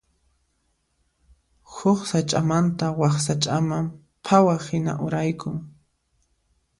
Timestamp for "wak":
2.99-3.15